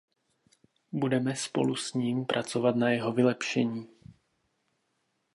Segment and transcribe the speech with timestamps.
[0.91, 3.87] Budeme spolu s ním pracovat na jeho vylepšení.